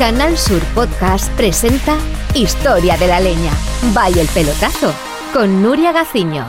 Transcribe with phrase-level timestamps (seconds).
[0.00, 1.94] Canal Sur Podcast presenta
[2.34, 3.52] Historia de la Leña.
[3.92, 4.94] Vaya el pelotazo
[5.30, 6.46] con Nuria Gaciño.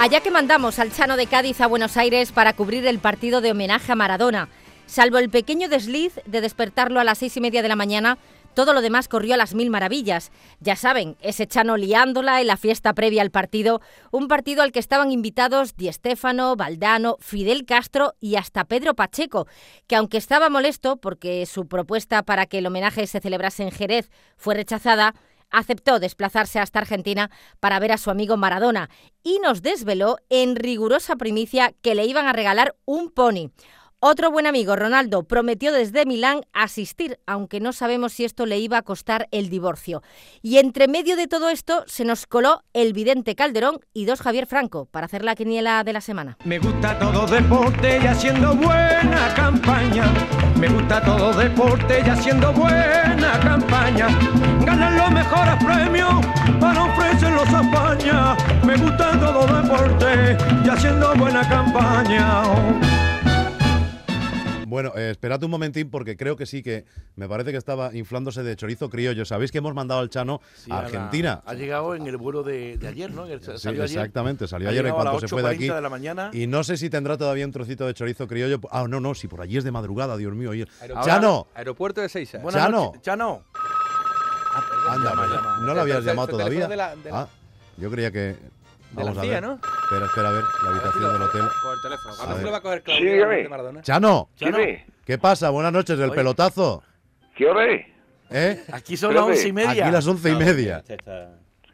[0.00, 3.50] Allá que mandamos al Chano de Cádiz a Buenos Aires para cubrir el partido de
[3.50, 4.48] homenaje a Maradona.
[4.86, 8.18] Salvo el pequeño desliz de despertarlo a las seis y media de la mañana,
[8.54, 10.30] todo lo demás corrió a las mil maravillas.
[10.60, 14.78] Ya saben, ese Chano liándola en la fiesta previa al partido, un partido al que
[14.78, 19.46] estaban invitados Di Stéfano, Valdano, Fidel Castro y hasta Pedro Pacheco,
[19.86, 24.10] que aunque estaba molesto porque su propuesta para que el homenaje se celebrase en Jerez
[24.36, 25.14] fue rechazada,
[25.52, 28.90] aceptó desplazarse hasta Argentina para ver a su amigo Maradona
[29.22, 33.50] y nos desveló en rigurosa primicia que le iban a regalar un pony.
[34.04, 38.76] Otro buen amigo, Ronaldo, prometió desde Milán asistir, aunque no sabemos si esto le iba
[38.76, 40.02] a costar el divorcio.
[40.42, 44.48] Y entre medio de todo esto se nos coló el vidente Calderón y dos Javier
[44.48, 46.36] Franco para hacer la quiniela de la semana.
[46.44, 50.12] Me gusta todo deporte y haciendo buena campaña.
[50.58, 54.08] Me gusta todo deporte y haciendo buena campaña.
[54.66, 56.26] Ganan los mejores premios
[56.58, 58.36] para ofrecerlos a España.
[58.66, 63.11] Me gusta todo deporte y haciendo buena campaña.
[64.72, 68.42] Bueno, eh, esperad un momentín porque creo que sí que me parece que estaba inflándose
[68.42, 69.26] de chorizo criollo.
[69.26, 71.42] Sabéis que hemos mandado al Chano Sí, a Argentina.
[71.44, 73.26] Ha llegado en el vuelo de, de ayer, ¿no?
[73.26, 73.98] El- Sí, salió ayer.
[73.98, 75.64] exactamente, salió Ha ayer en cuanto se fue de aquí.
[75.68, 76.30] 8:40 de la mañana.
[76.32, 78.60] Y no sé si tendrá todavía un trocito de chorizo criollo.
[78.70, 80.48] Ah, no, no, si por allí es de madrugada, Dios mío.
[80.48, 80.66] oye.
[80.80, 82.38] Ahora- Chano, Aeropuerto de Seiza.
[82.38, 82.92] Buenas Chano.
[83.02, 83.44] Chano.
[83.54, 85.58] Ah, perdón, anda, llama, hombre, llama.
[85.66, 86.66] no lo habías El llamado todavía.
[86.66, 87.28] de la- de la- Ah,
[87.76, 88.18] yo creía que.
[88.18, 88.38] De
[88.92, 89.42] Vamos la a CIA, ver.
[89.42, 89.58] ¿no?
[89.92, 91.42] Espera, espera, a ver, la habitación del hotel.
[91.62, 92.14] Con el teléfono.
[92.14, 92.52] A ¿Cuándo se ver.
[92.52, 93.36] va a coger Sí, Claudia dígame.
[93.36, 93.82] de Maradona?
[93.82, 94.58] Chano, Chano,
[95.04, 95.50] ¿qué pasa?
[95.50, 96.16] Buenas noches, del Oye.
[96.16, 96.82] pelotazo.
[97.36, 97.86] ¿qué hora es?
[98.30, 98.64] ¿Eh?
[98.72, 99.84] aquí son las Espérate, once y media.
[99.84, 100.82] Aquí las once y media.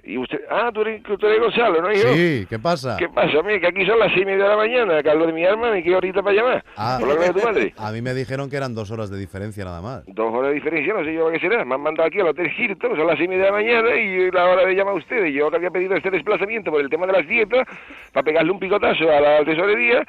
[0.08, 1.92] Y usted, ah, tú eres, tú eres Gonzalo, ¿no?
[1.92, 2.14] Y yo.
[2.14, 2.96] Sí, ¿qué pasa?
[2.98, 3.60] ¿Qué pasa, mí?
[3.60, 5.82] Que aquí son las seis y media de la mañana, Carlos de mi arma, me
[5.82, 6.64] quedo ahorita para llamar.
[6.78, 6.96] Ah.
[6.98, 7.74] Por la de tu madre.
[7.78, 10.06] A mí me dijeron que eran dos horas de diferencia nada más.
[10.06, 11.62] Dos horas de diferencia, no sé yo lo que será.
[11.66, 13.94] Me han mandado aquí al Hotel Hilton, son las seis y media de la mañana
[13.96, 15.34] y la hora de llamar a ustedes.
[15.34, 17.66] Yo que había pedido este desplazamiento por el tema de las dietas,
[18.14, 20.06] para pegarle un picotazo a la tesorería,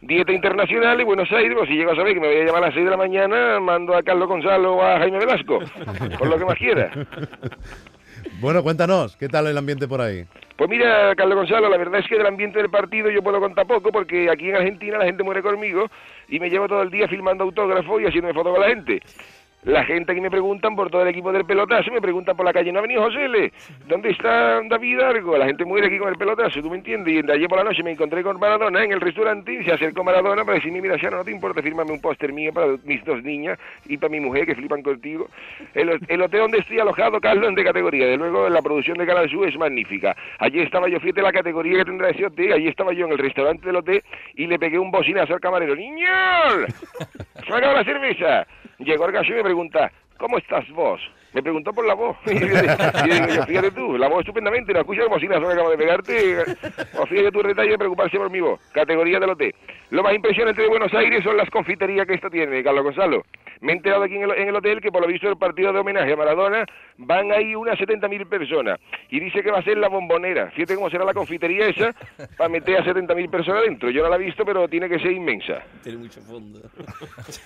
[0.00, 2.62] dieta internacional y Buenos Aires, pues si llego a saber que me voy a llamar
[2.62, 5.58] a las seis de la mañana, mando a Carlos Gonzalo o a Jaime Velasco,
[6.18, 6.90] por lo que más quiera.
[8.40, 10.24] Bueno, cuéntanos, ¿qué tal el ambiente por ahí?
[10.56, 13.66] Pues mira, Carlos Gonzalo, la verdad es que del ambiente del partido yo puedo contar
[13.66, 15.86] poco porque aquí en Argentina la gente muere conmigo
[16.28, 19.00] y me llevo todo el día filmando autógrafos y haciéndome fotos con la gente.
[19.64, 22.52] La gente aquí me preguntan por todo el equipo del pelotazo, me preguntan por la
[22.52, 23.50] calle, ¿no ha venido José L?
[23.86, 25.38] ¿Dónde está David Argo?
[25.38, 27.14] La gente muere aquí con el pelotazo, ¿tú me entiendes?
[27.14, 29.72] Y de ayer por la noche me encontré con Maradona en el restaurante y se
[29.72, 33.02] acercó Maradona para decirme, mira, Shano, no te importa firmarme un póster mío para mis
[33.06, 35.30] dos niñas y para mi mujer que flipan contigo.
[35.72, 38.06] El, el hotel donde estoy alojado, Carlos, es de categoría.
[38.06, 40.14] De luego, la producción de Canal Sur es magnífica.
[40.40, 43.18] Allí estaba yo, fíjate la categoría que tendrá ese hotel, allí estaba yo en el
[43.18, 44.02] restaurante del hotel
[44.34, 45.74] y le pegué un bocinazo al camarero.
[45.74, 46.66] ¡Niñol!
[47.46, 48.46] ¡Se me la cerveza!
[48.84, 51.00] Llegó el gallo y me pregunta, ¿cómo estás vos?
[51.34, 52.16] Me preguntó por la voz.
[52.26, 55.70] Y yo digo, yo, fíjate tú, la voz estupendamente, la escucha el bocinazo que acabo
[55.70, 56.44] de pegarte.
[56.98, 58.60] O fíjate tu detalle de preocuparse por mi voz.
[58.72, 59.54] Categoría del hotel.
[59.90, 63.24] Lo más impresionante de Buenos Aires son las confiterías que esto tiene, Carlos Gonzalo.
[63.60, 65.72] Me he enterado aquí en el, en el hotel que por lo visto el partido
[65.72, 66.66] de homenaje a Maradona
[66.98, 68.80] van ahí unas 70.000 personas.
[69.10, 70.50] Y dice que va a ser la bombonera.
[70.50, 71.94] Fíjate cómo será la confitería esa
[72.36, 73.90] para meter a 70.000 personas dentro.
[73.90, 75.62] Yo no la he visto, pero tiene que ser inmensa.
[75.82, 76.60] Tiene mucho fondo.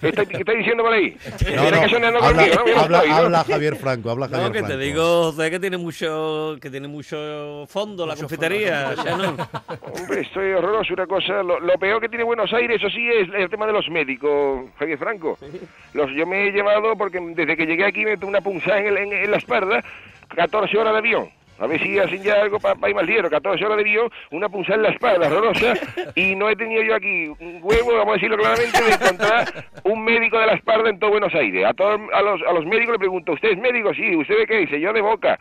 [0.01, 1.17] ¿Qué está, qué está diciendo por ahí?
[1.55, 2.97] No, habla, conmigo, ¿no?
[2.97, 6.89] habla Javier Franco, habla Javier No, que te digo, José, que tiene mucho, que tiene
[6.89, 8.95] mucho fondo la confitería.
[8.95, 9.37] ya no.
[10.01, 10.95] Hombre, estoy horroroso.
[10.95, 13.73] Una cosa, lo, lo peor que tiene Buenos Aires, eso sí, es el tema de
[13.73, 15.39] los médicos, Javier Franco.
[15.95, 18.87] Los, yo me he llevado, porque desde que llegué aquí me tuve una punzada en,
[18.89, 19.83] el- en- en la espalda,
[20.35, 21.29] 14 horas de avión.
[21.59, 23.29] A ver si hacen ya algo para ir más ligero.
[23.31, 25.75] 14 horas de avión, una punzada en la espalda, horrorosa,
[26.15, 29.45] y no he tenido yo aquí un huevo, vamos a decirlo claramente, de encontrar
[29.85, 31.65] un médico de la espalda en todo Buenos Aires.
[31.67, 33.93] A todos a los, a los médicos le pregunto, ¿usted es médico?
[33.95, 34.81] Sí, ¿usted de qué dice?
[34.81, 35.39] Yo de boca.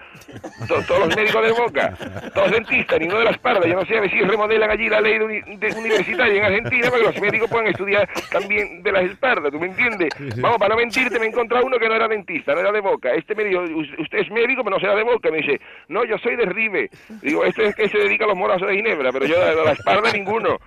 [0.67, 1.93] To- todos los médicos de boca,
[2.33, 3.67] todos dentistas, ninguno de la espalda.
[3.67, 6.43] Yo no sé a ver si remodelan allí la ley de uni- de universitaria en
[6.45, 10.09] Argentina para que los médicos puedan estudiar también de las espaldas, ¿tú me entiendes?
[10.41, 12.81] Vamos, para no mentirte, me he encontrado uno que no era dentista, no era de
[12.81, 13.13] boca.
[13.13, 15.29] Este me dijo, "Us- usted es médico, pero no será de boca.
[15.31, 15.59] Me dice,
[15.89, 16.89] no, yo soy de Ribe.
[17.21, 19.71] Digo, este es que se dedica a los morazos de Ginebra, pero yo de la
[19.71, 20.57] espalda ninguno.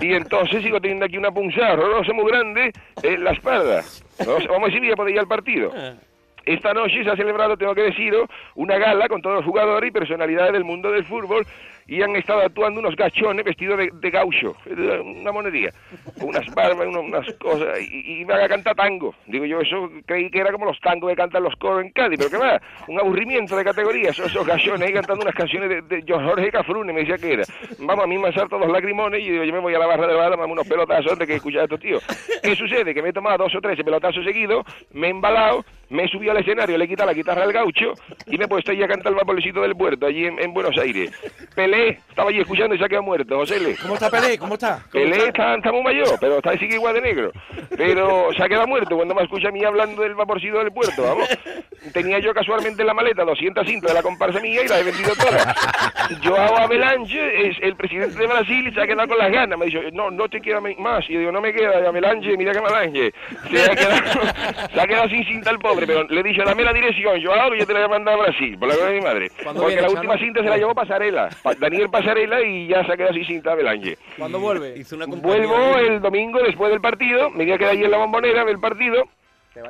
[0.00, 2.72] Y entonces sigo teniendo aquí una punzada horrorosa muy grande
[3.02, 3.82] en la espalda.
[4.18, 5.72] Vamos a decir, voy a poder ir al partido.
[6.44, 9.92] Esta noche se ha celebrado, tengo que deciros, una gala con todos los jugadores y
[9.92, 11.44] personalidades del mundo del fútbol
[11.88, 14.56] y han estado actuando unos gachones vestidos de, gaucho,
[15.04, 15.70] una monería,
[16.18, 19.14] con unas barbas, una- unas cosas, y, y me haga cantar tango.
[19.26, 22.18] Digo yo, eso creí que era como los tangos que cantan los coros en Cádiz,
[22.18, 26.00] pero que va, un aburrimiento de categoría, esos, esos gachones ahí cantando unas canciones de,
[26.02, 27.44] de Jorge Cafrune, me decía que era.
[27.78, 29.86] Vamos, a mí me han saltado los lagrimones y digo, yo me voy a la
[29.86, 32.02] barra de me hago unos pelotazos antes que escuchar a estos tíos.
[32.42, 32.92] ¿Qué sucede?
[32.94, 36.32] Que me he tomado dos o tres pelotazos seguidos, me he embalado, me he subido
[36.32, 37.92] al escenario, le he quitado la guitarra al gaucho
[38.26, 40.76] y me he puesto ahí a cantar el vaporcito del puerto, allí en, en Buenos
[40.78, 41.10] Aires.
[41.54, 43.76] Pelé, estaba allí escuchando y se ha quedado muerto, José Le.
[43.76, 44.38] ¿Cómo está Pelé?
[44.38, 44.84] ¿Cómo está?
[44.90, 47.32] Pelé está, está muy mayor, pero está sigue igual de negro.
[47.76, 51.02] Pero se ha quedado muerto cuando me escucha a mí hablando del vaporcito del puerto,
[51.02, 51.28] vamos.
[51.92, 54.84] Tenía yo casualmente en la maleta 200 cintas de la comparsa mía y las he
[54.84, 55.46] vendido todas.
[56.24, 59.58] Joao Avelange es el presidente de Brasil y se ha quedado con las ganas.
[59.58, 61.08] Me dicho, no, no te queda más.
[61.08, 63.12] Y yo digo, no me queda, Avelange, mira que Avelange.
[63.50, 66.62] Se ha quedado, se ha quedado sin cinta el pobre, pero le he dicho, dame
[66.62, 68.92] la dirección, Joao, que yo te la voy a mandar a Brasil, por la gloria
[68.94, 69.30] de mi madre.
[69.42, 70.24] ¿Cuándo Porque viene, la última Chano?
[70.26, 73.52] cinta se la llevó Pasarela, Pa- Daniel Pasarela, y ya se ha quedado sin cinta
[73.52, 73.98] Avelange.
[74.16, 74.74] ¿Cuándo vuelve?
[74.78, 75.86] Hizo una compañía Vuelvo ahí.
[75.86, 79.04] el domingo después del partido, me voy a quedar allí en la bombonera del partido.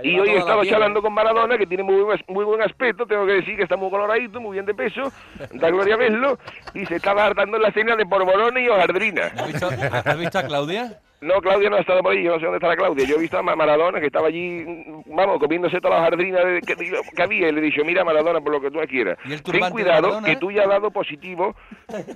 [0.03, 3.25] Y hoy he estado charlando con Maradona, que tiene muy buen, muy buen aspecto, tengo
[3.25, 5.13] que decir que está muy coloradito, muy bien de peso,
[5.53, 6.41] da gloria verlo,
[6.75, 9.27] y se estaba hartando en la cena de porborones y hojaldrina.
[9.37, 9.69] ¿Has visto,
[10.05, 10.99] has visto a Claudia?
[11.21, 13.07] No, Claudia no ha estado por ahí, yo no sé dónde está la Claudia.
[13.07, 16.45] Yo he visto a Ma- Maradona que estaba allí, mm, vamos, comiéndose todas las jardinas
[16.45, 19.17] de- que, que había y le he dicho, mira Maradona, por lo que tú quieras.
[19.25, 20.27] ¿Y el Ten cuidado Maradona?
[20.27, 21.57] que tú ya has dado positivo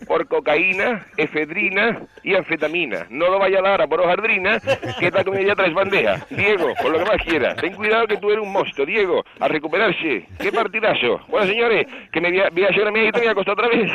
[0.06, 3.06] por cocaína, efedrina y anfetamina.
[3.11, 4.58] No lo vaya a dar a por hojaldrina,
[4.99, 6.26] que está comiendo ya tres bandejas.
[6.31, 7.56] Diego, por lo que más quieras.
[7.56, 10.26] Ten cuidado que tú eres un monstruo, Diego, a recuperarse.
[10.38, 11.20] Qué partidazo.
[11.29, 13.32] Bueno, señores, que me voy a, voy a hacer una miedita y me voy a
[13.32, 13.91] acostar otra vez.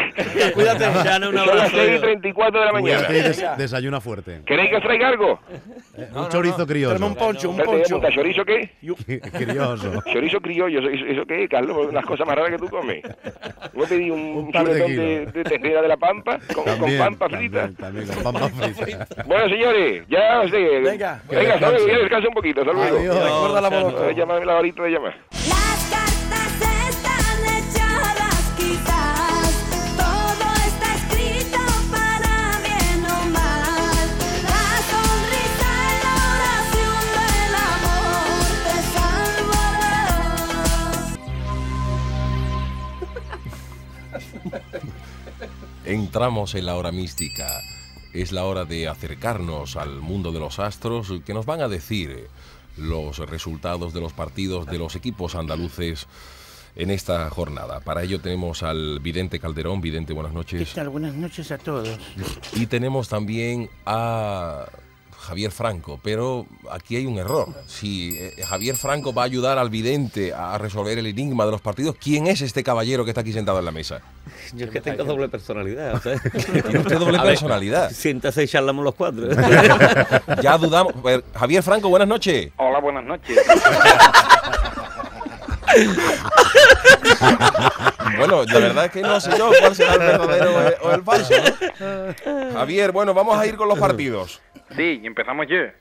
[0.53, 1.75] Cuídate, Son las abrazo.
[1.75, 3.05] 6 y 34 de la mañana.
[3.07, 4.41] Cuídate y des- desayuna fuerte.
[4.45, 5.39] ¿Queréis que os traiga algo?
[5.97, 6.89] Eh, un chorizo criollo.
[6.89, 7.95] Tráeme un poncho, un poncho.
[7.95, 8.71] puta, ¿Chorizo qué?
[9.31, 10.01] Crioso.
[10.11, 11.93] Chorizo criollo, ¿eso, qué Carlos?
[11.93, 13.03] Las cosas más raras que tú comes.
[13.73, 16.63] Yo pedí un, Un un par de chuletón de, de ternera de la pampa con,
[16.63, 17.61] con También, pampa frita.
[17.77, 19.07] También, también con pampa frita.
[19.25, 20.51] Bueno, señores, ya os.
[20.51, 21.21] Venga.
[21.29, 22.97] venga, ya descansa un poquito, hasta luego.
[22.97, 23.15] Adiós.
[23.15, 25.15] Recuerda la Llámame la horita de llamar.
[46.15, 47.45] Entramos en la hora mística.
[48.13, 52.29] Es la hora de acercarnos al mundo de los astros que nos van a decir
[52.77, 56.07] los resultados de los partidos de los equipos andaluces
[56.77, 57.81] en esta jornada.
[57.81, 59.81] Para ello tenemos al vidente Calderón.
[59.81, 60.73] Vidente, buenas ¿Qué noches.
[60.73, 60.87] tal?
[60.87, 61.99] Buenas noches a todos.
[62.53, 64.67] Y tenemos también a
[65.25, 67.47] Javier Franco, pero aquí hay un error.
[67.67, 71.61] Si eh, Javier Franco va a ayudar al vidente a resolver el enigma de los
[71.61, 74.01] partidos, ¿quién es este caballero que está aquí sentado en la mesa?
[74.53, 75.95] Yo es que tengo doble personalidad.
[75.95, 76.19] o sea.
[76.63, 77.91] Tiene usted doble A ver, personalidad.
[77.91, 79.27] Siéntase y charlamos los cuatro.
[80.41, 80.93] Ya dudamos.
[81.33, 82.51] Javier Franco, buenas noches.
[82.57, 83.37] Hola, buenas noches.
[88.17, 90.91] Bueno, la verdad es que no sé yo cuál será el verdadero o el- o
[90.91, 91.33] el falso.
[91.79, 92.53] ¿no?
[92.53, 94.39] Javier, bueno, vamos a ir con los partidos.
[94.71, 95.73] Sí, y empezamos ya.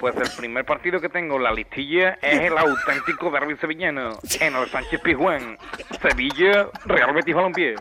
[0.00, 4.56] Pues el primer partido que tengo en la listilla es el auténtico derbi sevillano en
[4.56, 5.58] el Sánchez Pizjuán.
[6.00, 7.74] Sevilla, Real Betis Balompié.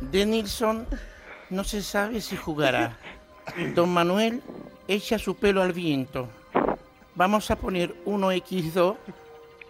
[0.00, 0.86] De Nilsson
[1.50, 2.96] no se sabe si jugará.
[3.74, 4.42] Don Manuel
[4.86, 6.28] echa su pelo al viento.
[7.14, 8.96] Vamos a poner 1x2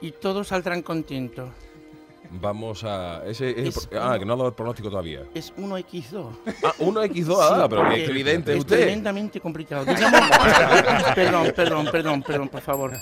[0.01, 1.51] y todos saldrán contentos.
[2.31, 3.23] Vamos a.
[3.27, 5.23] Ese, ese- Es- ah, que no ha dado el pronóstico todavía.
[5.35, 6.29] Es 1x2.
[6.63, 8.77] Ah, 1x2 ha dado, pero qué evidente es usted.
[8.77, 9.85] tremendamente complicado.
[9.87, 10.21] Digamos,
[11.15, 12.93] perdón, perdón, perdón, perdón, por favor.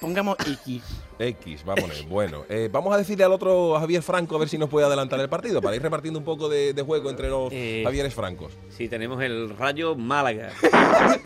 [0.00, 0.82] Pongamos X.
[1.18, 2.04] X, poner.
[2.08, 5.18] Bueno, eh, vamos a decirle al otro Javier Franco a ver si nos puede adelantar
[5.18, 8.52] el partido para ir repartiendo un poco de, de juego entre los Eh, Javieres Francos.
[8.68, 10.52] Sí, tenemos el Rayo Málaga.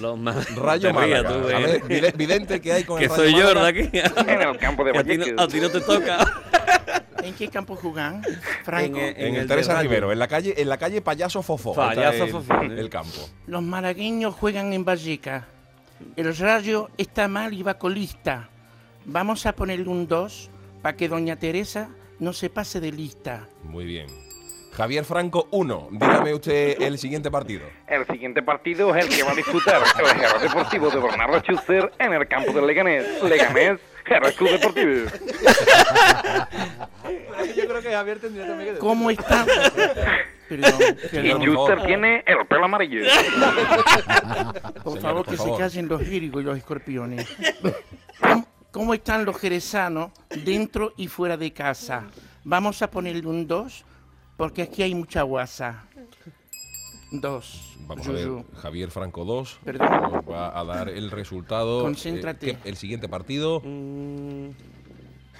[0.00, 1.28] Los ma- Rayo Málaga.
[1.28, 1.62] tú, a eh.
[1.62, 3.72] ver, vide- vidente que hay con que el Rayo soy yo, Málaga.
[3.72, 3.90] ¿verdad?
[4.24, 5.34] Que, En el campo de que a, ti Vallecas.
[5.36, 6.42] no, a ti no te toca.
[7.28, 8.22] ¿En qué campo jugan?
[8.64, 8.98] Franco.
[8.98, 9.80] En, eh, En, el Teresa.
[9.82, 11.74] Rivero, en la calle, en la calle Payaso Fofó.
[11.74, 12.60] Payaso el- Fofó.
[12.62, 13.28] El campo.
[13.46, 15.46] Los malagueños juegan en Valleca.
[16.16, 18.48] El rayo está mal y va colista.
[19.04, 20.50] Vamos a ponerle un 2
[20.82, 23.46] para que doña Teresa no se pase de lista.
[23.64, 24.06] Muy bien.
[24.72, 25.88] Javier Franco 1.
[25.90, 27.66] Dígame usted el siguiente partido.
[27.88, 31.90] El siguiente partido es el que va a disputar el Gera Deportivo de Bernardo Schuster
[31.98, 33.04] en el campo del Leganés.
[33.22, 35.10] Leganés, Gera Club Deportivo.
[37.56, 39.44] Yo creo que Javier tendría también que ¿Cómo está?
[40.48, 40.80] Perdón,
[41.12, 41.46] Y.
[41.46, 43.02] Schuster tiene el pelo amarillo.
[44.82, 45.56] Por Señor, favor, por que favor.
[45.56, 47.28] se callen los virgos y los escorpiones.
[48.20, 50.10] ¿Cómo, cómo están los jerezanos
[50.44, 52.04] dentro y fuera de casa?
[52.44, 53.84] Vamos a ponerle un 2
[54.36, 55.84] porque aquí hay mucha guasa.
[57.10, 57.76] 2.
[57.86, 59.88] Vamos a ver, Javier Franco 2 Perdón.
[59.90, 61.82] nos va a dar el resultado.
[61.82, 62.50] Concéntrate.
[62.50, 63.62] Eh, ¿qué- el siguiente partido.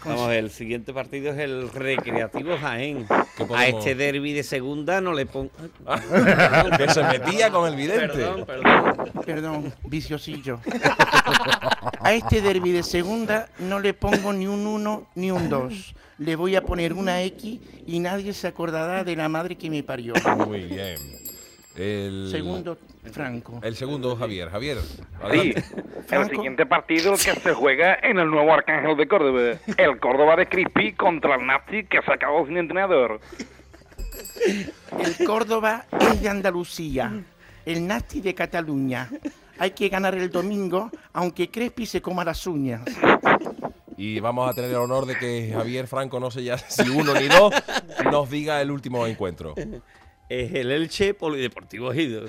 [0.05, 3.07] Vamos a ver, el siguiente partido es el Recreativo Jaén.
[3.37, 5.51] ¿Qué A este derby de segunda no le pongo.
[6.79, 8.07] que se metía con el vidente.
[8.07, 9.13] Perdón, perdón.
[9.27, 10.61] Perdón, viciosillo.
[12.01, 15.95] A este derby de segunda no le pongo ni un 1 ni un 2.
[16.19, 19.83] Le voy a poner una X y nadie se acordará de la madre que me
[19.83, 20.15] parió.
[20.47, 20.97] Muy bien.
[21.79, 22.77] El Segundo,
[23.13, 23.61] Franco.
[23.63, 24.51] El segundo, Javier.
[24.51, 24.79] Javier,
[25.31, 25.55] Sí,
[26.11, 29.59] el siguiente partido que se juega en el nuevo Arcángel de Córdoba.
[29.77, 33.21] El Córdoba de Crispy contra el Nazi que se acabó sin entrenador.
[34.99, 37.13] El Córdoba es de Andalucía,
[37.65, 39.09] el Nasti de Cataluña.
[39.59, 42.83] Hay que ganar el domingo, aunque Crespi se coma las uñas.
[43.97, 47.15] Y vamos a tener el honor de que Javier Franco, no sé ya si uno
[47.15, 47.53] ni dos,
[48.11, 49.55] nos diga el último encuentro.
[50.29, 52.27] Es el Elche Polideportivo Ejido.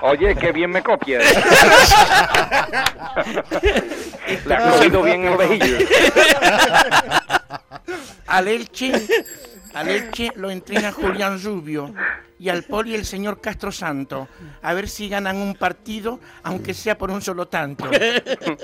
[0.00, 1.22] Oye, qué bien me copias.
[4.46, 5.78] Le ha cogido bien el vejillo.
[8.26, 8.92] Al Elche,
[9.74, 11.92] al Elche lo entrena Julián Rubio
[12.38, 14.28] y al Poli el señor Castro Santo.
[14.62, 17.90] A ver si ganan un partido, aunque sea por un solo tanto.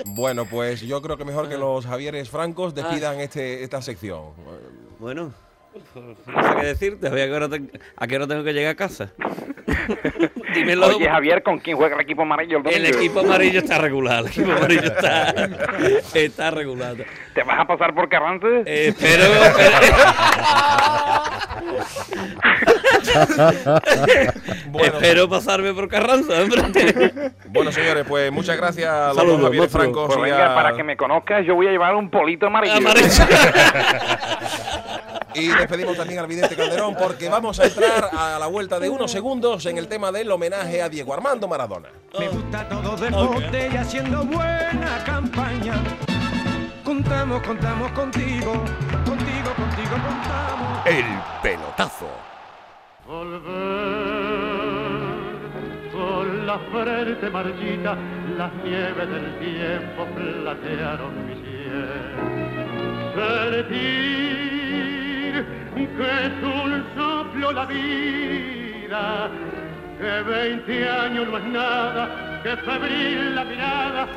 [0.05, 4.33] Bueno, pues yo creo que mejor que los Javieres Francos despidan este, esta sección.
[5.03, 5.33] Bueno,
[5.95, 7.07] no sé qué decirte.
[7.07, 9.11] A, qué hora ten- ¿A qué hora tengo que llegar a casa?
[10.55, 10.87] Dímelo.
[10.95, 14.19] Oye, Javier, ¿con quién juega el equipo amarillo el equipo amarillo está regular.
[14.21, 15.33] El equipo amarillo está,
[16.13, 16.95] está regular.
[17.33, 18.47] ¿Te vas a pasar por Carranza?
[18.65, 19.25] Eh, espero.
[24.67, 24.93] Bueno.
[24.97, 27.11] Espero pasarme por Carranza, hombre.
[27.47, 29.69] Bueno, señores, pues muchas gracias a los monstruo.
[29.69, 30.07] Francos.
[30.07, 32.73] Pues y venga, a- para que me conozcas, yo voy a llevar un polito amarillo.
[35.35, 39.11] Y despedimos también al vidente Calderón porque vamos a entrar a la vuelta de unos
[39.11, 41.89] segundos en el tema del homenaje a Diego Armando Maradona.
[42.17, 45.75] Me gusta todo deporte y haciendo buena campaña.
[46.83, 48.53] Contamos, contamos contigo,
[49.05, 50.85] contigo, contigo contamos.
[50.85, 51.05] El
[51.41, 52.09] pelotazo.
[55.91, 57.97] Con la frente marchita,
[58.37, 61.53] las nieves del tiempo platearon mi cielo.
[65.75, 69.29] Que es un soplo la vida,
[69.99, 74.07] que veinte años no es nada, que febril la mirada,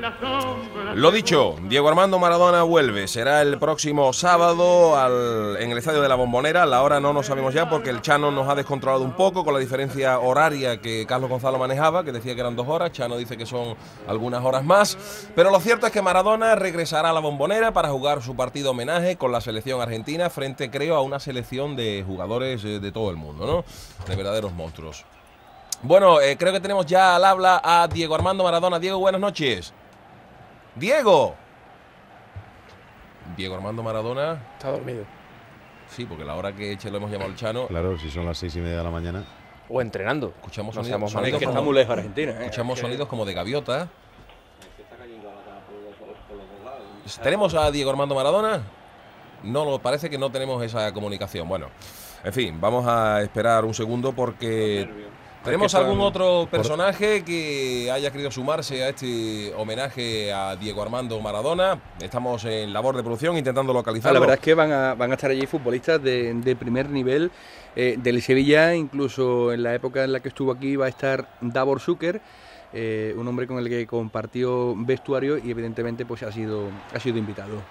[0.00, 0.94] la sombra.
[0.94, 3.08] Lo dicho, Diego Armando Maradona vuelve.
[3.08, 6.64] Será el próximo sábado al- en el Estadio de la Bombonera.
[6.64, 9.52] La hora no nos sabemos ya porque el Chano nos ha descontrolado un poco con
[9.54, 12.92] la diferencia horaria que Carlos Gonzalo manejaba, que decía que eran dos horas.
[12.92, 13.74] Chano dice que son
[14.06, 14.96] algunas horas más.
[15.34, 19.16] Pero lo cierto es que Maradona regresará a la Bombonera para jugar su partido homenaje
[19.16, 23.16] con la selección argentina frente, creo, a una selección de jugadores eh, de todo el
[23.16, 23.64] mundo, ¿no?
[24.08, 25.04] De verdaderos monstruos.
[25.82, 28.78] Bueno, eh, creo que tenemos ya al habla a Diego Armando Maradona.
[28.78, 29.72] Diego, buenas noches.
[30.74, 31.34] Diego.
[33.36, 34.42] Diego Armando Maradona.
[34.56, 35.04] Está dormido.
[35.88, 37.66] Sí, porque la hora que Eche lo hemos llamado el Chano.
[37.68, 39.24] Claro, si son las seis y media de la mañana.
[39.68, 40.28] O entrenando.
[40.36, 42.36] Escuchamos No sonidos, sonidos malos, que como- está muy lejos Argentina, ¿eh?
[42.44, 43.88] Escuchamos Que- sonidos como de gaviota.
[47.22, 48.62] ¿Tenemos a Diego Armando Maradona?
[49.44, 51.48] No, lo- parece que no tenemos esa comunicación.
[51.48, 51.68] Bueno,
[52.24, 54.88] en fin, vamos a esperar un segundo porque
[55.46, 61.80] ¿tenemos algún otro personaje que haya querido sumarse a este homenaje a Diego Armando Maradona?
[62.00, 64.14] Estamos en labor de producción intentando Ah, localizarlo.
[64.14, 67.30] la verdad es que van a, van a estar allí futbolistas de, de primer nivel
[67.74, 71.28] eh, del Sevilla, incluso en la época en la que estuvo aquí va a estar
[71.40, 72.20] Davor Zucker,
[72.72, 77.18] eh, un hombre con el que compartió vestuario y evidentemente pues ha sido, ha sido
[77.18, 77.62] invitado.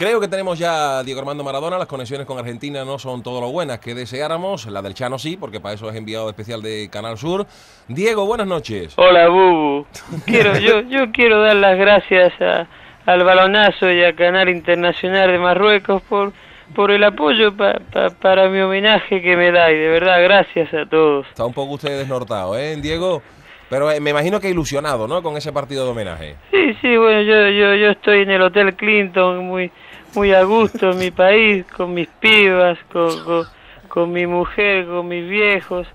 [0.00, 1.76] Creo que tenemos ya a Diego Armando Maradona.
[1.76, 4.64] Las conexiones con Argentina no son todo lo buenas que deseáramos.
[4.64, 7.46] La del Chano sí, porque para eso es enviado especial de Canal Sur.
[7.86, 8.94] Diego, buenas noches.
[8.96, 9.84] Hola, Bubu.
[10.24, 12.66] Quiero, yo, yo quiero dar las gracias a-
[13.04, 16.32] al balonazo y a Canal Internacional de Marruecos por,
[16.74, 20.72] por el apoyo pa- pa- para mi homenaje que me da y de verdad gracias
[20.72, 21.26] a todos.
[21.28, 23.20] Está un poco usted desnortado, ¿eh, Diego?
[23.68, 25.22] Pero eh, me imagino que ilusionado, ¿no?
[25.22, 26.36] Con ese partido de homenaje.
[26.50, 29.70] Sí, sí, bueno, yo, yo, yo estoy en el Hotel Clinton muy,
[30.14, 33.46] muy a gusto en mi país, con mis pibas, con, con,
[33.88, 35.86] con mi mujer, con mis viejos.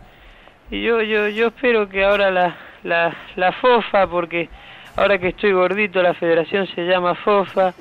[0.71, 4.49] Y yo, yo, yo espero que ahora la, la, la FOFA, porque
[4.95, 7.73] ahora que estoy gordito la federación se llama FOFA,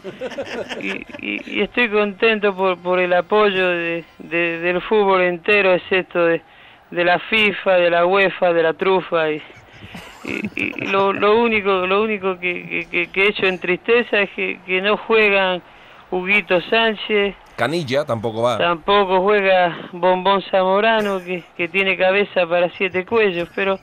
[0.81, 0.91] y,
[1.27, 6.43] y- y estoy contento por, por el apoyo de, de- del fútbol entero, excepto de,
[6.91, 9.41] de la FIFA, de la UEFA, de la trufa y,
[10.25, 14.21] y, y lo, lo único lo único que, que, que- que he hecho en tristeza
[14.21, 15.63] es que, que no juegan
[16.15, 18.57] Huguito Sánchez, Canilla tampoco va.
[18.57, 23.81] tampoco juega Bombón Zamorano, que, que tiene cabeza para siete cuellos, pero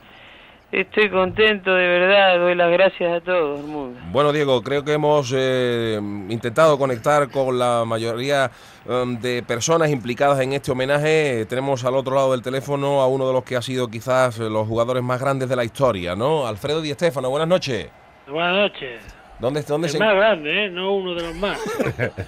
[0.70, 4.00] estoy contento, de verdad, doy las gracias a todo el mundo.
[4.10, 8.50] Bueno, Diego, creo que hemos eh, intentado conectar con la mayoría
[8.88, 11.44] em, de personas implicadas en este homenaje.
[11.50, 14.66] Tenemos al otro lado del teléfono a uno de los que ha sido quizás los
[14.66, 16.46] jugadores más grandes de la historia, ¿no?
[16.46, 17.90] Alfredo Di Stéfano, buenas noches.
[18.26, 19.11] Buenas noches.
[19.42, 19.98] ¿Dónde, dónde El se...
[19.98, 20.70] más grande, ¿eh?
[20.70, 21.58] No uno de los más.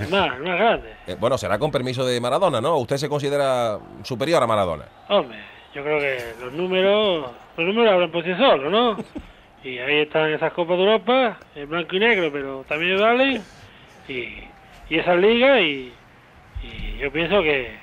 [0.01, 0.89] El más, el más grande.
[1.07, 2.77] Eh, bueno, será con permiso de Maradona, ¿no?
[2.79, 4.87] ¿Usted se considera superior a Maradona?
[5.09, 5.39] Hombre,
[5.73, 8.97] yo creo que los números, los números hablan por sí solos, ¿no?
[9.63, 13.41] Y ahí están esas Copas de Europa, en blanco y negro, pero también valen.
[14.09, 14.13] Y,
[14.91, 15.93] y esas ligas, y,
[16.65, 17.77] y yo pienso que,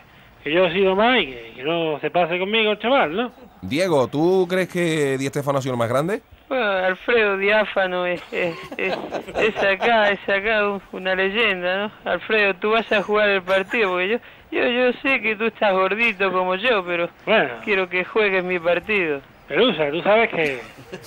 [0.43, 3.31] que yo he sido más y que, que no se pase conmigo el chaval, ¿no?
[3.61, 6.21] Diego, ¿tú crees que Di Stéfano ha sido el más grande?
[6.51, 8.93] Bueno, Alfredo Diáfano es, es, es,
[9.37, 12.11] es acá, es acá un- una leyenda, ¿no?
[12.11, 14.17] Alfredo, tú vas a jugar el partido, porque yo,
[14.51, 17.53] yo, yo sé que tú estás gordito como yo, pero Bueno.
[17.63, 19.21] quiero que juegues mi partido.
[19.47, 20.59] Pelusa, tú sabes que,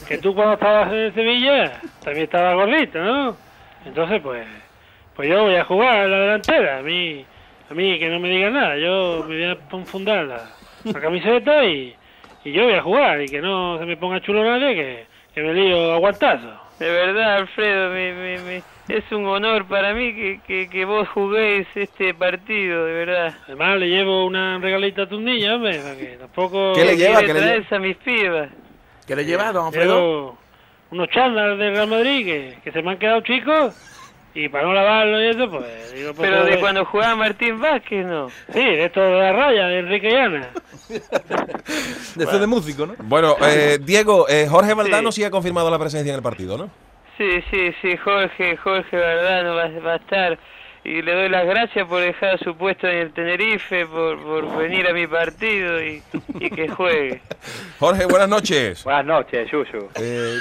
[0.09, 3.37] que tú cuando estabas en Sevilla también estabas gordito, ¿no?
[3.85, 4.47] Entonces, pues,
[5.15, 6.79] pues yo voy a jugar en la delantera.
[6.79, 7.23] A mí,
[7.71, 8.79] a mí que no me digan nada.
[8.79, 10.49] Yo me voy a enfundar la,
[10.85, 11.95] la camiseta y,
[12.45, 15.43] y yo voy a jugar y que no se me ponga chulo nadie que, que
[15.43, 16.61] me lío a guantazo.
[16.79, 21.09] De verdad, Alfredo, me, me, me- es un honor para mí que, que, que vos
[21.09, 23.35] juguéis este partido, de verdad.
[23.47, 26.73] Además le llevo una regalita a tu niña, hombre, para que tampoco...
[26.75, 27.21] ¿Qué le lleva?
[27.21, 28.51] ¿Qué le traes a mis pibas?
[29.07, 29.95] ¿Qué le lleva, don Alfredo?
[29.95, 30.39] Llevo
[30.91, 33.75] unos chándal del Real Madrid que, que se me han quedado chicos
[34.35, 35.93] y para no lavarlo y eso, pues...
[35.95, 38.29] Digo, pues, Pero de pues, cuando jugaba Martín Vázquez, ¿no?
[38.53, 40.49] Sí, de esto de la raya, de Enrique Llana.
[42.17, 42.95] De de músico, ¿no?
[42.99, 45.23] Bueno, eh, Diego, eh, Jorge Valdano sí.
[45.23, 46.71] ha confirmado la presencia en el partido, ¿no?
[47.17, 50.39] Sí, sí, sí, Jorge, Jorge Verdano va, va a estar.
[50.85, 54.87] Y le doy las gracias por dejar su puesto en el Tenerife, por, por venir
[54.87, 56.03] a mi partido y,
[56.39, 57.23] y que juegue.
[57.79, 58.85] Jorge, buenas noches.
[58.85, 59.89] Buenas noches, Yuyu.
[59.95, 60.37] Eh,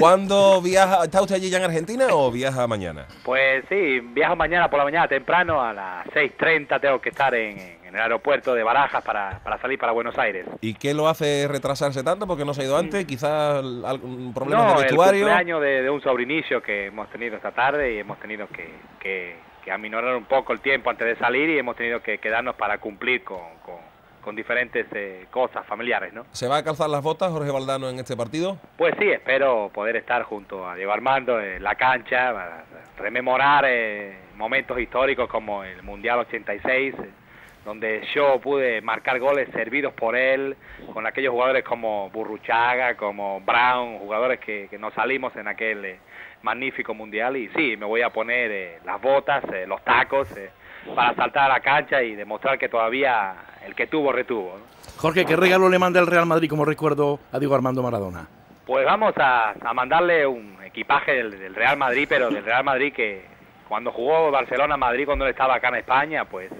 [0.00, 1.04] ¿Cuándo viaja?
[1.04, 3.06] ¿Está usted allí ya en Argentina o viaja mañana?
[3.22, 7.79] Pues sí, viajo mañana por la mañana temprano, a las 6.30 tengo que estar en,
[7.90, 10.46] en el aeropuerto de Barajas para, para salir para Buenos Aires.
[10.60, 12.26] ¿Y qué lo hace retrasarse tanto?
[12.26, 15.20] Porque no se ha ido antes, quizás algún problema No, de el vestuario.
[15.26, 19.36] cumpleaños de, de un sobrinillo que hemos tenido esta tarde y hemos tenido que, que,
[19.64, 22.78] que aminorar un poco el tiempo antes de salir y hemos tenido que quedarnos para
[22.78, 23.76] cumplir con, con,
[24.22, 26.24] con diferentes eh, cosas familiares, ¿no?
[26.30, 28.58] ¿Se va a calzar las botas Jorge Valdano en este partido?
[28.76, 32.64] Pues sí, espero poder estar junto a Diego Armando en la cancha, para
[32.98, 37.10] rememorar eh, momentos históricos como el Mundial 86, eh,
[37.64, 40.56] donde yo pude marcar goles servidos por él,
[40.92, 45.98] con aquellos jugadores como Burruchaga, como Brown, jugadores que, que nos salimos en aquel eh,
[46.42, 47.36] magnífico Mundial.
[47.36, 50.50] Y sí, me voy a poner eh, las botas, eh, los tacos, eh,
[50.94, 53.34] para saltar a la cancha y demostrar que todavía
[53.66, 54.58] el que tuvo, retuvo.
[54.58, 54.64] ¿no?
[54.96, 58.26] Jorge, ¿qué regalo le manda el Real Madrid como recuerdo a Diego Armando Maradona?
[58.66, 62.92] Pues vamos a, a mandarle un equipaje del, del Real Madrid, pero del Real Madrid
[62.92, 63.24] que
[63.68, 66.50] cuando jugó Barcelona-Madrid, cuando él estaba acá en España, pues,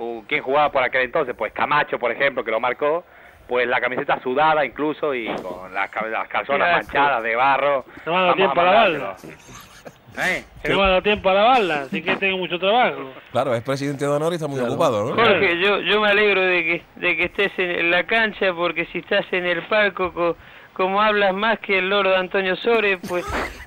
[0.00, 1.34] uh, ¿quién jugaba por aquel entonces?
[1.36, 3.04] Pues Camacho, por ejemplo, que lo marcó,
[3.48, 7.84] pues la camiseta sudada incluso y con las, las calzonas manchadas de barro.
[8.06, 9.16] No me ha dado tiempo a lavarla.
[10.18, 10.44] ¿Eh?
[10.68, 13.12] No me ha dado tiempo a lavarla, así que tengo mucho trabajo.
[13.30, 15.14] Claro, es presidente de honor y está muy ocupado, ¿no?
[15.14, 18.98] Jorge, yo, yo me alegro de que, de que estés en, la cancha porque si
[18.98, 20.36] estás en el palco co-
[20.72, 23.24] como hablas más que el loro de Antonio Sores, pues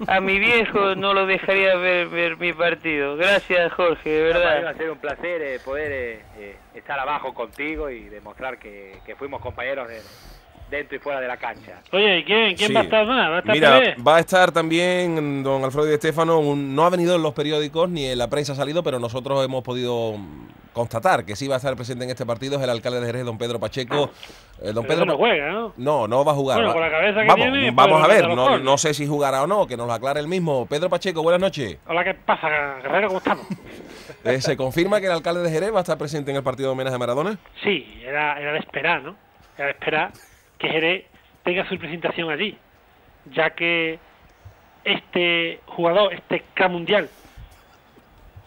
[0.07, 3.15] a mi viejo no lo dejaría ver, ver mi partido.
[3.17, 4.77] Gracias Jorge, de Va a verdad.
[4.77, 9.41] ser un placer eh, poder eh, eh, estar abajo contigo y demostrar que, que fuimos
[9.41, 10.01] compañeros de-
[10.73, 11.81] dentro y fuera de la cancha.
[11.91, 12.73] Oye, ¿y quién, quién Sí.
[12.73, 13.29] va a estar más?
[13.31, 13.95] ¿Va a estar Mira, Pelé?
[14.03, 17.89] va a estar también don Alfredo Di Stéfano, un- no ha venido en los periódicos
[17.89, 21.55] ni en la prensa ha salido, pero nosotros hemos podido mm, constatar que sí va
[21.55, 24.09] a estar presente en este partido, es el alcalde de Jerez, don Pedro Pacheco.
[24.61, 25.73] Eh, don Pedro no juega, ¿no?
[25.77, 26.57] No, no va a jugar.
[26.57, 28.27] Bueno, va- con la cabeza que vamos, tiene, vamos a ver,
[28.63, 30.65] no sé si jugará o no, que nos lo aclare el mismo.
[30.65, 31.77] Pedro Pacheco, buenas noches.
[31.87, 32.49] Hola, ¿qué pasa,
[32.81, 33.07] Guerrero?
[33.09, 33.45] ¿Cómo estamos?
[34.25, 36.69] Eh, ¿Se confirma que el alcalde de Jerez va a estar presente en el partido
[36.69, 37.37] de homenaje a Maradona?
[37.61, 39.15] Sí, era, era de esperar, ¿no?
[39.57, 40.11] Era de esperar
[40.63, 41.05] que Jerez
[41.43, 42.57] tenga su presentación allí,
[43.33, 43.99] ya que
[44.85, 47.09] este jugador, este crack mundial,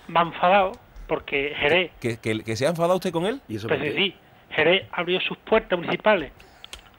[0.09, 0.73] me ha enfadado
[1.07, 3.43] porque Jerez, ¿Que, que, que se ha enfadado usted con él?
[3.49, 4.15] ¿Y eso pues sí,
[4.51, 6.33] Jerez abrió sus puertas municipales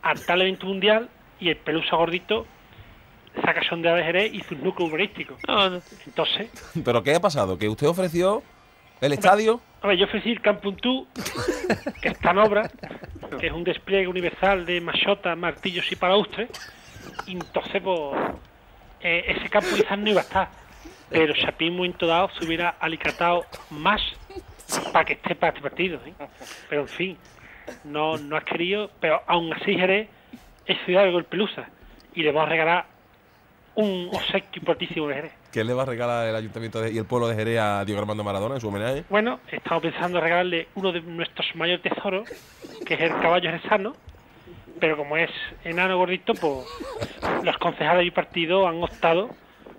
[0.04, 2.46] al tal evento mundial y el pelusa gordito
[3.44, 5.38] saca sondea de Jerez y sus núcleos urbanísticos.
[6.06, 6.52] Entonces,
[6.86, 7.58] ¿Pero qué ha pasado?
[7.58, 8.44] ¿Que usted ofreció
[9.02, 9.62] el estadio?
[9.82, 11.08] A ver, yo ofrecí el Campum Tú,
[12.02, 12.70] que está en obra,
[13.40, 16.50] que es un despliegue universal de machotas, martillos y palaustres,
[17.28, 18.12] y entonces, pues,
[19.02, 20.50] eh, ese campo quizás no iba a estar.
[21.10, 24.02] Pero Chapín, en un momento dado, se hubiera alicatado más
[24.92, 26.00] para que esté para este partido.
[26.06, 26.14] ¿eh?
[26.70, 27.18] Pero, en fin,
[27.84, 30.10] no, no has querido, pero aún así Jerez
[30.66, 31.70] es ciudad de Golpelusa
[32.14, 32.86] y le vamos a regalar
[33.78, 35.32] un obsequio importantísimo de Jerez.
[35.52, 38.02] ¿Qué le va a regalar el Ayuntamiento de- y el pueblo de Jerez a Diego
[38.02, 39.04] Armando Maradona en su homenaje?
[39.10, 42.28] Bueno, estamos pensando en regalarle uno de nuestros mayores tesoros,
[42.86, 43.96] que es el caballo jerezano,
[44.80, 45.30] pero como es
[45.64, 46.66] enano gordito, pues
[47.44, 49.30] los concejales y partido han optado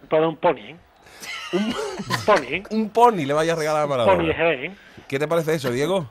[0.08, 0.76] por un pony, ¿eh?
[1.52, 1.74] Un
[2.26, 2.62] pony, ¿eh?
[2.70, 4.16] Un pony le vaya a regalar a Maradona.
[4.16, 4.76] Pony de Jerez, ¿eh?
[5.08, 6.10] ¿Qué te parece eso, Diego?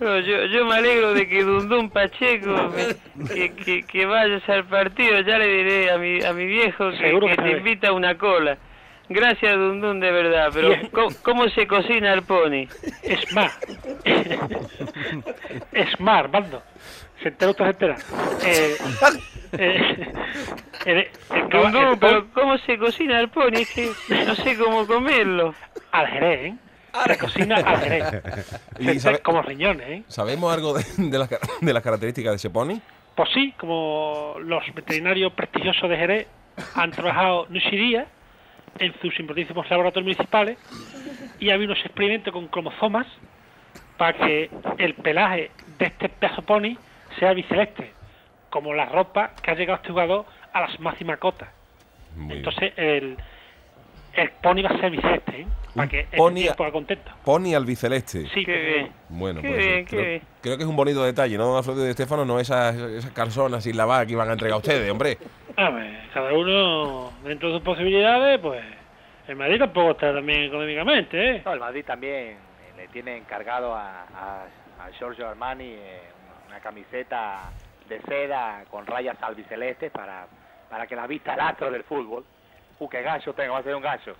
[0.00, 4.64] No, yo, yo me alegro de que Dundún Pacheco me- que, que, que vayas al
[4.66, 5.20] partido.
[5.20, 7.92] Ya le diré a mi, a mi viejo que, Seguro que que te invita a
[7.92, 8.56] una cola.
[9.10, 10.50] Gracias, Dundún, de verdad.
[10.54, 10.70] Pero.
[10.92, 12.66] ¿cómo, cómo se cocina el pony?
[13.02, 13.52] Es más.
[15.72, 16.62] es más, Armando.
[17.22, 17.96] ¿Se entera usted, se entera?
[18.44, 18.76] Eh,
[19.52, 20.12] eh,
[20.86, 23.54] el, el caba- Dundún, el pero ¿cómo se cocina el pony?
[23.60, 23.90] Es que
[24.26, 25.54] no sé cómo comerlo.
[25.92, 26.54] Al Jerez, ¿eh?
[27.06, 29.00] Se cocina al Jerez.
[29.02, 30.02] Sabe- como riñones, ¿eh?
[30.08, 31.28] ¿Sabemos algo de, de las,
[31.60, 32.78] de las características de ese pony?
[33.14, 36.26] Pues sí, como los veterinarios prestigiosos de Jerez
[36.74, 38.06] han trabajado noche y día
[38.78, 40.56] en sus importantísimos laboratorios municipales
[41.40, 43.06] y ha habido unos experimentos con cromosomas
[43.96, 46.76] para que el pelaje de este pedazo pony
[47.18, 47.92] sea biceleste,
[48.50, 51.48] como la ropa que ha llegado este jugador a las máximas cotas.
[52.30, 53.16] Entonces el,
[54.14, 55.46] el pony va a ser biceleste, ¿eh?
[55.74, 57.10] para que pony el haga contento.
[57.24, 58.26] Pony albiceleste.
[58.34, 58.92] Sí, Qué bien.
[59.08, 60.22] Bueno, Qué pues bien, creo, qué bien.
[60.42, 62.24] creo que es un bonito detalle, ¿no, don Alfredo de Estefano?
[62.24, 65.18] No esas, esas calzonas sin lavar que iban a entregar a ustedes, hombre.
[65.56, 68.62] A ver, cada uno dentro de sus posibilidades, pues
[69.28, 71.42] el Madrid tampoco está también económicamente, ¿eh?
[71.44, 72.36] No, el Madrid también eh,
[72.76, 74.44] le tiene encargado a, a,
[74.80, 76.00] a Giorgio Armani eh,
[76.48, 77.50] una camiseta
[77.88, 80.26] de seda con rayas albicelestes para,
[80.70, 82.24] para que la vista el astro del fútbol.
[82.78, 84.14] Uh, qué gallo tengo, va a ser un gallo.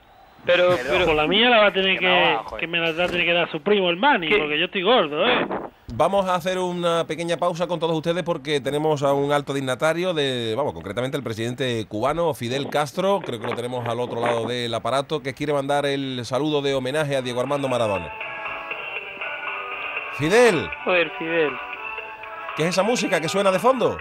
[0.47, 2.67] Pero, Pero- pero con la mía la va a tener Que me que, abajo, que
[2.69, 4.39] me la va a tener que dar su primo el Mani, ¿Qué?
[4.39, 5.47] porque yo estoy gordo, ¿eh?
[5.95, 10.13] Vamos a hacer una pequeña pausa con todos ustedes porque tenemos a un alto dignatario
[10.15, 14.47] de, vamos, concretamente el presidente cubano Fidel Castro, creo que lo tenemos al otro lado
[14.47, 18.13] del aparato, que quiere mandar el saludo de homenaje a Diego Armando Maradona.
[20.19, 21.53] Fidel, Joder, Fidel.
[22.59, 23.97] ¿Qué es esa música que suena de fondo?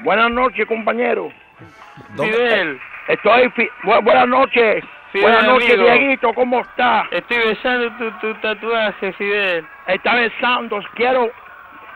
[0.00, 1.32] Buenas noches, compañero.
[2.10, 2.80] ¿Dónde- Fidel.
[3.08, 3.50] Estoy.
[3.50, 4.84] fi- bu- buenas noches.
[5.10, 5.90] Fidel, buenas noches, amigo.
[5.90, 6.32] Dieguito.
[6.34, 7.06] ¿Cómo está?
[7.10, 9.66] Estoy besando tu, tu tatuaje, Fidel.
[9.88, 10.78] Está besando.
[10.94, 11.30] Quiero.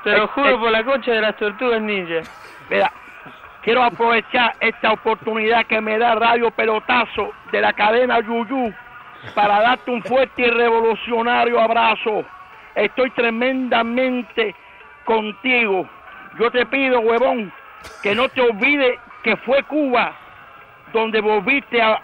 [0.02, 2.22] Te lo Eh, juro eh, por la concha de las tortugas ninja.
[2.70, 2.90] Mira,
[3.62, 8.72] quiero aprovechar esta oportunidad que me da Radio Pelotazo de la cadena Yuyu
[9.35, 12.24] para darte un fuerte y revolucionario abrazo.
[12.74, 14.57] Estoy tremendamente
[15.04, 15.88] contigo.
[16.38, 17.52] Yo te pido, huevón,
[18.02, 20.14] que no te olvides que fue Cuba
[20.92, 22.00] donde volviste a,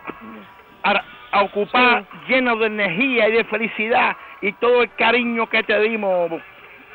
[0.83, 5.79] a, a ocupar lleno de energía y de felicidad y todo el cariño que te
[5.81, 6.31] dimos,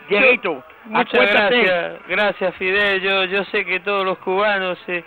[0.10, 0.64] Dieguito.
[0.86, 1.64] Muchas Acuérdate.
[1.64, 3.02] gracias, gracias Fidel.
[3.02, 5.04] Yo, yo sé que todos los cubanos se,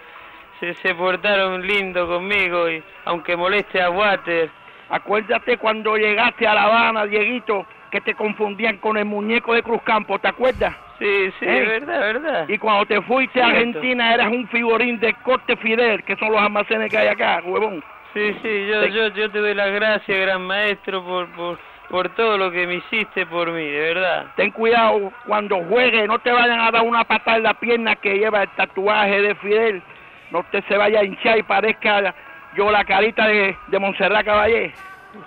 [0.61, 4.51] se, se portaron lindo conmigo y aunque moleste a Water.
[4.89, 10.19] Acuérdate cuando llegaste a La Habana, Dieguito, que te confundían con el muñeco de Cruzcampo,
[10.21, 10.75] ¿te acuerdas?
[10.99, 11.65] Sí, sí, ¿Eh?
[11.67, 12.49] verdad, verdad.
[12.49, 13.49] Y cuando te fuiste a.
[13.49, 17.83] Argentina eras un figurín de Corte Fidel, que son los almacenes que hay acá, huevón.
[18.15, 22.09] Sí, sí, yo, Te- yo, yo te doy las gracias, gran maestro, por, por, por
[22.15, 24.27] todo lo que me hiciste por mí, de verdad.
[24.37, 28.15] Ten cuidado cuando juegues, no te vayan a dar una patada en la pierna que
[28.19, 29.83] lleva el tatuaje de Fidel.
[30.31, 32.15] No te se vaya a hinchar y parezca
[32.55, 34.73] yo la carita de, de Montserrat Caballé.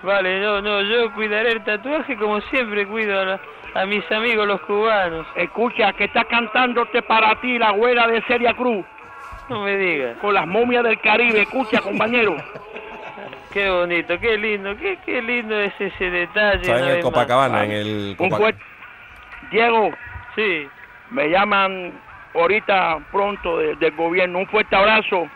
[0.03, 3.39] Vale, no, no, yo cuidaré el tatuaje como siempre cuido a, la-
[3.75, 5.25] a mis amigos los cubanos.
[5.35, 8.85] Escucha, que está cantándote para ti la güera de Celia Cruz.
[9.49, 10.17] No me digas.
[10.19, 12.35] Con las momias del Caribe, escucha, compañero.
[13.51, 16.61] Qué bonito, qué lindo, qué, qué lindo es ese detalle.
[16.61, 17.01] Está en el.
[17.01, 18.61] Copacabana, en el Un Copa- fuerte.
[19.51, 19.89] Diego.
[20.35, 20.67] Sí.
[21.09, 21.91] Me llaman
[22.35, 24.39] ahorita pronto de- del gobierno.
[24.39, 25.27] Un fuerte abrazo.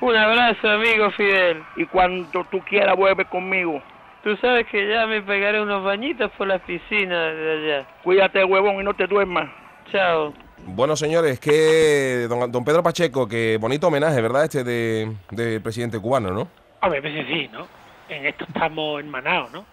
[0.00, 1.62] Un abrazo, amigo Fidel.
[1.76, 3.80] Y cuando tú quieras, vuelve conmigo.
[4.22, 7.86] Tú sabes que ya me pegaré unos bañitos por la piscina de allá.
[8.02, 9.48] Cuídate, huevón, y no te duermas.
[9.90, 10.34] Chao.
[10.66, 14.44] Bueno, señores, que don, don Pedro Pacheco, que bonito homenaje, ¿verdad?
[14.44, 16.48] Este de- del presidente cubano, ¿no?
[16.82, 17.66] Hombre, pues sí, ¿no?
[18.10, 19.64] En esto estamos hermanados, ¿no?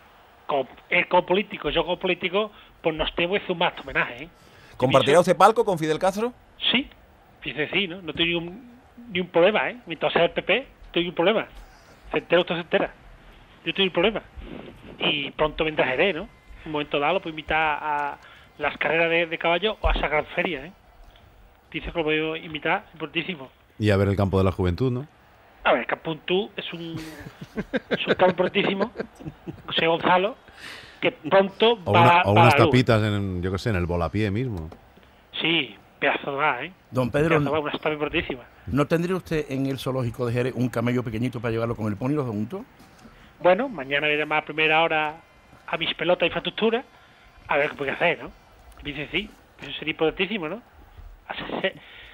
[0.45, 4.29] Como, él como político, yo como político, pues nos tengo que un más homenaje, ¿eh?
[4.77, 6.31] ¿Compartirá usted palco con Fidel Castro?
[6.71, 6.89] Sí,
[7.41, 8.01] fíjese, sí, ¿no?
[8.01, 8.79] No tengo ni un,
[9.11, 9.77] ni un problema, ¿eh?
[9.87, 11.47] Mientras sea el PP, tengo un problema.
[12.11, 12.93] Se entera, usted se entera.
[13.67, 14.21] Yo tengo un problema.
[14.97, 16.21] Y pronto vendrá Jerez, ¿no?
[16.23, 16.29] En
[16.67, 18.17] un momento dado lo puedo invitar a
[18.57, 20.71] las carreras de, de caballo o a esa gran feria, ¿eh?
[21.71, 23.49] Dice que lo puedo invitar, importantísimo.
[23.77, 25.05] Y a ver el campo de la juventud, ¿no?
[25.65, 26.95] A ver, Capuntú es un,
[27.89, 28.89] es un campo prontísimo,
[29.65, 30.37] José Gonzalo,
[31.01, 32.71] que pronto O, va, una- va o a unas la luz.
[32.71, 34.69] tapitas en, yo qué sé, en el volapié mismo.
[35.41, 36.71] Sí, pedazo de va, ¿eh?
[36.89, 38.45] Don Pedro, va, unas tapitas prontísimas.
[38.67, 41.97] ¿no tendría usted en el zoológico de Jerez un camello pequeñito para llevarlo con el
[41.97, 42.61] pony y los dos juntos?
[43.39, 45.15] Bueno, mañana voy a llamar a primera hora
[45.67, 46.83] a mis pelotas de infraestructura
[47.47, 48.31] a ver qué puede hacer, ¿no?
[48.83, 49.29] Dice sí,
[49.61, 50.61] eso sería potentísimo, ¿no?
[51.61, 51.73] Se-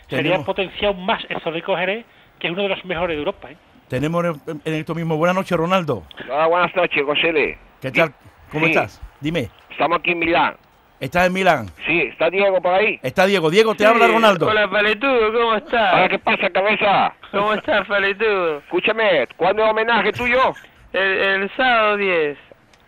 [0.10, 2.06] sería aún más el zoológico Jerez,
[2.40, 3.58] que es uno de los mejores de Europa, ¿eh?
[3.88, 5.18] Tenemos en, esto mismo.
[5.18, 6.04] Buenas noches, Ronaldo.
[6.30, 7.58] Hola, buenas noches, José.
[7.82, 8.14] ¿Qué tal?
[8.52, 8.72] ¿Cómo Sí.
[8.72, 9.02] estás?
[9.20, 9.50] Dime.
[9.70, 10.56] Estamos aquí en Milán.
[11.00, 11.68] ¿Estás en Milán?
[11.86, 13.00] Sí, ¿está Diego por ahí?
[13.04, 13.50] Está Diego.
[13.50, 14.48] Diego, te habla Ronaldo.
[14.48, 15.94] Hola, Paletudo, ¿cómo estás?
[15.96, 17.14] Hola, ¿qué pasa, cabeza?
[17.32, 18.60] ¿Cómo estás, Paletudo?
[18.60, 20.54] Escúchame, ¿cuándo es homenaje tuyo?
[20.94, 21.02] El,
[21.44, 22.38] el sábado 10.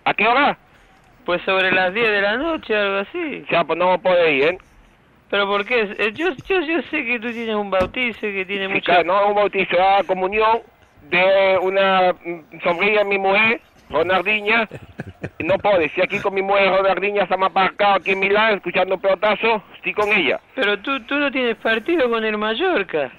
[0.06, 0.58] ¿A qué hora?
[1.26, 3.44] Pues sobre las 10 de la noche, algo así.
[3.50, 4.58] Sea, pues no puede ir, ¿eh?
[5.32, 5.90] ¿Pero por qué?
[5.98, 8.86] Eh, Yo, yo, yo sé que tú tienes un bautizo que tiene Sí, mucha...
[9.04, 10.60] claro, no, un bautizo, era comunión
[11.10, 14.70] de una mm, sobrina de mi mujer, Ronaldinha.
[15.44, 19.64] No puede, si aquí con mi mujer Ronaldinha estamos aparcados aquí en Milán escuchando pelotazo,
[19.76, 20.40] estoy con ella.
[20.54, 23.12] Pero tú, tú no tienes partido con el Mallorca.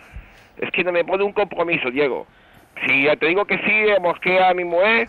[0.58, 2.26] Es que no me pone un compromiso, Diego.
[2.84, 5.08] Si ya te digo que sí, hemos quedado a mi mujer.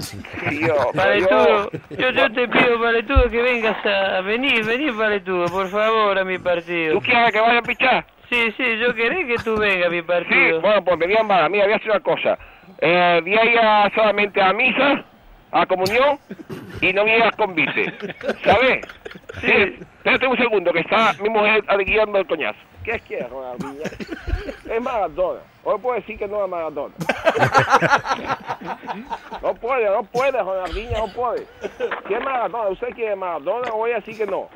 [0.00, 0.18] Sí,
[0.66, 6.18] yo, Paletudo, yo- yo, te pido, Paletudo, que vengas a, venir, venir, Paletudo, por favor,
[6.18, 6.94] a mi partido.
[6.94, 8.04] ¿Tú quieres que vaya a pichar?
[8.28, 10.60] Sí, sí, yo querés que tú vengas a mi Sí, partido.
[10.60, 11.48] bueno, pues a mala.
[11.48, 12.38] Mira, voy a hacer una cosa.
[12.80, 13.44] Eh, voy a
[13.86, 15.04] ir solamente a misa,
[15.52, 16.18] a comunión,
[16.80, 17.92] y no voy a ir a convite.
[18.44, 18.86] ¿Sabes?
[19.40, 19.76] Sí.
[19.98, 22.58] Espérate un segundo, que está mi mujer guiando el coñazo.
[22.84, 23.82] ¿Qué quieres, Ronaldinho?
[24.70, 25.40] Es Maradona.
[25.64, 26.94] Hoy puedo decir que no es Maradona.
[29.42, 31.46] No puede, no puede, Ronaldinho, no puede.
[32.06, 33.70] Si es Maradona, ¿usted quiere Maradona?
[33.70, 34.48] Voy a decir que no.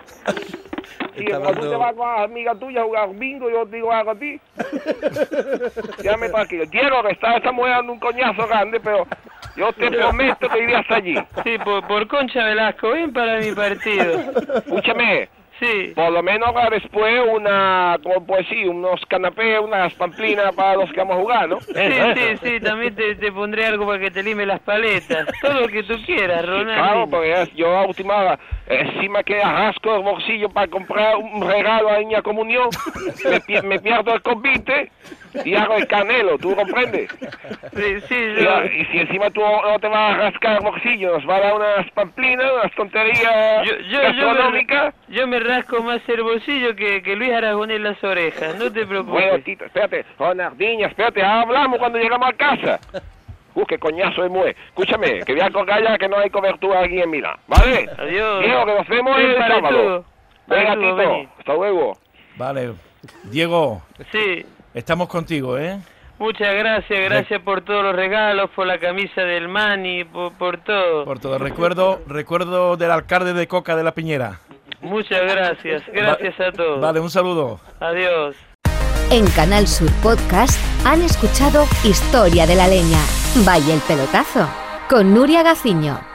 [1.16, 4.12] Si cuando tú te vas con las amigas tuyas a jugar bingo, yo digo algo
[4.12, 4.40] a ti.
[6.02, 6.64] Llámame tranquilo.
[6.70, 9.06] Quiero que está esa mujer dando un coñazo grande, pero
[9.56, 11.14] yo te prometo que iré hasta allí.
[11.44, 14.20] Sí, por, por Concha Velasco, ven para mi partido.
[14.56, 15.28] Escúchame.
[15.60, 15.92] Sí.
[15.94, 20.90] Por lo menos ahora después una, como pues sí, unos canapés, unas pamplinas para los
[20.90, 21.60] que vamos a jugar, ¿no?
[21.60, 25.26] Sí, sí, sí, también te, te pondré algo para que te lime las paletas.
[25.40, 27.10] Todo lo que tú quieras, Claro, Ronald.
[27.10, 31.90] porque es- yo a última hora, encima que arrasco el bolsillo para comprar un regalo
[31.90, 32.68] a Niña Comunión,
[33.48, 34.90] me, me pierdo el convite
[35.44, 37.10] y hago el canelo, ¿tú comprendes?
[37.74, 38.64] Sí, sí, Y, yo...
[38.64, 41.54] y si encima tú no te vas a rascar el bolsillo, nos va a dar
[41.54, 44.94] unas pamplinas, unas tonterías Yo, yo, yo, gastronómicas.
[45.08, 48.86] me, yo me rasco más el bolsillo que, que Luis Aragonés las orejas, no te
[48.86, 49.12] preocupes.
[49.28, 52.80] Bueno, Tito, espérate, Ronaldinho, espérate, hablamos cuando llegamos a casa.
[53.54, 54.56] Uh, qué coñazo de mujer.
[54.68, 57.86] Escúchame, que voy a colgar ya que no hay cobertura aquí en Milán, ¿vale?
[57.98, 58.40] Adiós.
[58.44, 60.04] Diego, que nos vemos Ven el sábado.
[60.46, 61.28] Venga, Tito, vení.
[61.38, 61.98] hasta luego.
[62.36, 62.72] Vale.
[63.24, 65.78] Diego, Sí, estamos contigo, ¿eh?
[66.18, 71.04] muchas gracias, gracias por todos los regalos, por la camisa del Mani, por, por todo.
[71.04, 71.38] Por todo.
[71.38, 74.38] Recuerdo, recuerdo del alcalde de Coca de la Piñera.
[74.80, 76.80] Muchas gracias, gracias a todos.
[76.80, 77.60] Vale, un saludo.
[77.80, 78.36] Adiós.
[79.10, 82.98] En Canal Sur Podcast han escuchado Historia de la Leña.
[83.44, 84.48] Vaya el pelotazo.
[84.88, 86.11] Con Nuria Gaciño.